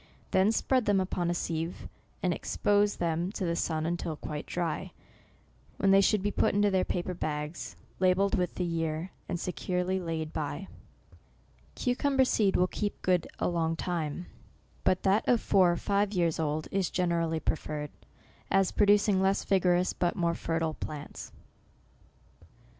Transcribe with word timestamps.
Then 0.31 0.51
spread 0.51 0.85
them 0.87 0.99
upon 0.99 1.29
a 1.29 1.35
seive, 1.35 1.87
and 2.23 2.33
expose 2.33 2.95
them 2.95 3.31
to 3.33 3.45
the 3.45 3.55
sun 3.55 3.85
until 3.85 4.15
quite 4.15 4.47
dry, 4.47 4.93
when 5.77 5.91
they 5.91 6.01
should 6.01 6.23
be 6.23 6.31
put 6.31 6.55
into 6.55 6.71
paper 6.85 7.13
bags, 7.13 7.75
labelled 7.99 8.33
with 8.33 8.55
the 8.55 8.63
year, 8.63 9.11
and 9.29 9.39
securely 9.39 9.99
laid 9.99 10.33
by. 10.33 10.67
Cucumber 11.75 12.25
seed 12.25 12.55
will 12.55 12.65
keep 12.65 12.99
good 13.03 13.27
a 13.37 13.47
long 13.47 13.75
time; 13.75 14.25
but 14.83 15.03
that 15.03 15.23
of 15.27 15.39
four 15.39 15.71
or 15.71 15.77
five 15.77 16.13
years 16.13 16.39
old 16.39 16.67
is 16.71 16.89
generally 16.89 17.39
preferred, 17.39 17.91
as 18.49 18.71
producing 18.71 19.21
less 19.21 19.43
vigor 19.43 19.75
ous, 19.75 19.93
but 19.93 20.15
more 20.15 20.33
fertile 20.33 20.73
plants. 20.73 21.29
18B 21.29 21.33
OCTOBER. 22.41 22.51